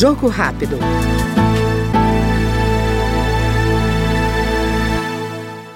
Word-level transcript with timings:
Jogo 0.00 0.28
rápido. 0.28 0.78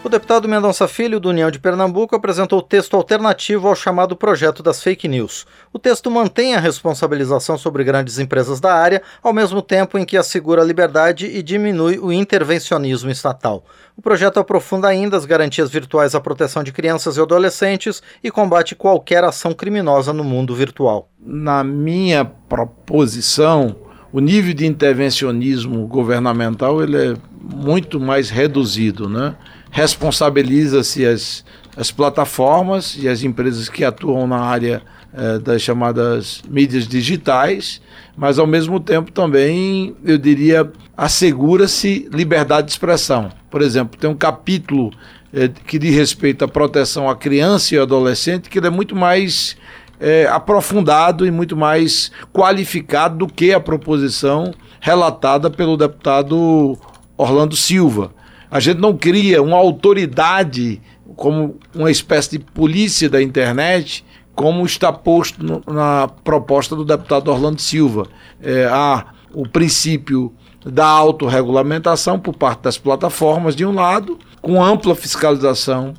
O 0.02 0.08
deputado 0.08 0.48
Mendonça 0.48 0.88
Filho, 0.88 1.20
do 1.20 1.28
União 1.28 1.50
de 1.50 1.58
Pernambuco, 1.58 2.16
apresentou 2.16 2.62
texto 2.62 2.96
alternativo 2.96 3.68
ao 3.68 3.76
chamado 3.76 4.16
projeto 4.16 4.62
das 4.62 4.82
fake 4.82 5.06
news. 5.06 5.44
O 5.74 5.78
texto 5.78 6.10
mantém 6.10 6.54
a 6.54 6.58
responsabilização 6.58 7.58
sobre 7.58 7.84
grandes 7.84 8.18
empresas 8.18 8.60
da 8.60 8.72
área, 8.72 9.02
ao 9.22 9.34
mesmo 9.34 9.60
tempo 9.60 9.98
em 9.98 10.06
que 10.06 10.16
assegura 10.16 10.62
a 10.62 10.64
liberdade 10.64 11.26
e 11.26 11.42
diminui 11.42 11.98
o 11.98 12.10
intervencionismo 12.10 13.10
estatal. 13.10 13.62
O 13.94 14.00
projeto 14.00 14.40
aprofunda 14.40 14.88
ainda 14.88 15.18
as 15.18 15.26
garantias 15.26 15.68
virtuais 15.68 16.14
à 16.14 16.20
proteção 16.20 16.64
de 16.64 16.72
crianças 16.72 17.18
e 17.18 17.20
adolescentes 17.20 18.02
e 18.22 18.30
combate 18.30 18.74
qualquer 18.74 19.22
ação 19.22 19.52
criminosa 19.52 20.14
no 20.14 20.24
mundo 20.24 20.54
virtual. 20.54 21.10
Na 21.20 21.62
minha 21.62 22.24
proposição, 22.24 23.83
o 24.14 24.20
nível 24.20 24.54
de 24.54 24.64
intervencionismo 24.64 25.88
governamental 25.88 26.80
ele 26.80 26.96
é 26.96 27.16
muito 27.52 27.98
mais 27.98 28.30
reduzido, 28.30 29.08
né? 29.08 29.34
responsabiliza-se 29.72 31.04
as, 31.04 31.44
as 31.76 31.90
plataformas 31.90 32.96
e 32.96 33.08
as 33.08 33.24
empresas 33.24 33.68
que 33.68 33.82
atuam 33.82 34.24
na 34.24 34.38
área 34.38 34.80
eh, 35.12 35.40
das 35.40 35.62
chamadas 35.62 36.42
mídias 36.48 36.86
digitais, 36.86 37.82
mas 38.16 38.38
ao 38.38 38.46
mesmo 38.46 38.78
tempo 38.78 39.10
também, 39.10 39.96
eu 40.04 40.16
diria, 40.16 40.70
assegura-se 40.96 42.08
liberdade 42.12 42.68
de 42.68 42.72
expressão. 42.72 43.32
Por 43.50 43.62
exemplo, 43.62 43.98
tem 43.98 44.08
um 44.08 44.14
capítulo 44.14 44.92
eh, 45.32 45.50
que 45.66 45.76
diz 45.76 45.92
respeito 45.92 46.44
à 46.44 46.46
proteção 46.46 47.10
à 47.10 47.16
criança 47.16 47.74
e 47.74 47.78
ao 47.78 47.82
adolescente, 47.82 48.48
que 48.48 48.60
ele 48.60 48.68
é 48.68 48.70
muito 48.70 48.94
mais 48.94 49.56
é, 50.00 50.26
aprofundado 50.26 51.26
e 51.26 51.30
muito 51.30 51.56
mais 51.56 52.10
qualificado 52.32 53.18
do 53.18 53.26
que 53.26 53.52
a 53.52 53.60
proposição 53.60 54.52
relatada 54.80 55.50
pelo 55.50 55.76
deputado 55.76 56.78
Orlando 57.16 57.56
Silva. 57.56 58.12
A 58.50 58.60
gente 58.60 58.80
não 58.80 58.96
cria 58.96 59.42
uma 59.42 59.56
autoridade 59.56 60.80
como 61.16 61.58
uma 61.74 61.90
espécie 61.90 62.32
de 62.32 62.38
polícia 62.38 63.08
da 63.08 63.22
internet, 63.22 64.04
como 64.34 64.64
está 64.66 64.92
posto 64.92 65.42
no, 65.42 65.62
na 65.72 66.08
proposta 66.22 66.74
do 66.74 66.84
deputado 66.84 67.28
Orlando 67.28 67.60
Silva. 67.60 68.06
É, 68.42 68.66
há 68.70 69.06
o 69.32 69.48
princípio 69.48 70.32
da 70.64 70.86
autorregulamentação 70.86 72.18
por 72.18 72.34
parte 72.34 72.62
das 72.62 72.78
plataformas, 72.78 73.54
de 73.54 73.64
um 73.64 73.74
lado, 73.74 74.18
com 74.40 74.62
ampla 74.62 74.94
fiscalização 74.94 75.94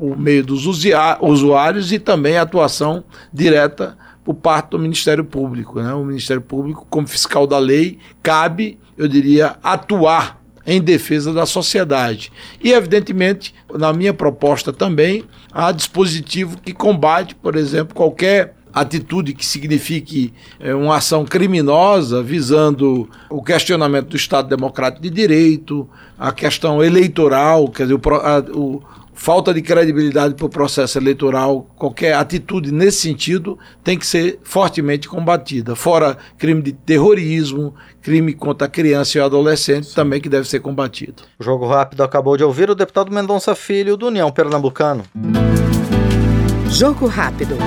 por 0.00 0.18
meio 0.18 0.42
dos 0.42 0.64
usuários 0.64 1.92
e 1.92 1.98
também 1.98 2.38
atuação 2.38 3.04
direta 3.30 3.98
por 4.24 4.32
parte 4.32 4.70
do 4.70 4.78
Ministério 4.78 5.22
Público. 5.22 5.78
Né? 5.78 5.92
O 5.92 6.02
Ministério 6.02 6.40
Público, 6.40 6.86
como 6.88 7.06
fiscal 7.06 7.46
da 7.46 7.58
lei, 7.58 7.98
cabe, 8.22 8.78
eu 8.96 9.06
diria, 9.06 9.56
atuar 9.62 10.40
em 10.66 10.80
defesa 10.80 11.34
da 11.34 11.44
sociedade. 11.44 12.32
E, 12.64 12.72
evidentemente, 12.72 13.54
na 13.74 13.92
minha 13.92 14.14
proposta 14.14 14.72
também, 14.72 15.24
há 15.52 15.70
dispositivo 15.70 16.56
que 16.58 16.72
combate, 16.72 17.34
por 17.34 17.54
exemplo, 17.54 17.94
qualquer 17.94 18.54
atitude 18.72 19.34
que 19.34 19.44
signifique 19.44 20.32
é, 20.58 20.74
uma 20.74 20.96
ação 20.96 21.26
criminosa 21.26 22.22
visando 22.22 23.06
o 23.28 23.42
questionamento 23.42 24.08
do 24.08 24.16
Estado 24.16 24.48
Democrático 24.48 25.02
de 25.02 25.10
Direito, 25.10 25.86
a 26.18 26.32
questão 26.32 26.82
eleitoral, 26.82 27.68
quer 27.68 27.82
dizer, 27.82 27.94
o, 27.94 28.14
a, 28.14 28.38
o 28.56 28.82
falta 29.20 29.52
de 29.52 29.60
credibilidade 29.60 30.34
para 30.34 30.46
o 30.46 30.48
processo 30.48 30.96
eleitoral, 30.96 31.66
qualquer 31.76 32.14
atitude 32.14 32.72
nesse 32.72 33.02
sentido 33.02 33.58
tem 33.84 33.98
que 33.98 34.06
ser 34.06 34.40
fortemente 34.42 35.06
combatida. 35.06 35.76
Fora 35.76 36.16
crime 36.38 36.62
de 36.62 36.72
terrorismo, 36.72 37.74
crime 38.00 38.32
contra 38.32 38.66
a 38.66 38.70
criança 38.70 39.18
e 39.18 39.20
o 39.20 39.24
adolescente 39.24 39.88
Sim. 39.88 39.94
também 39.94 40.22
que 40.22 40.28
deve 40.28 40.48
ser 40.48 40.60
combatido. 40.60 41.22
O 41.38 41.44
Jogo 41.44 41.66
Rápido 41.68 42.02
acabou 42.02 42.34
de 42.34 42.44
ouvir 42.44 42.70
o 42.70 42.74
deputado 42.74 43.12
Mendonça 43.12 43.54
Filho, 43.54 43.94
do 43.94 44.06
União 44.06 44.32
Pernambucano. 44.32 45.04
Jogo 46.70 47.06
Rápido. 47.06 47.58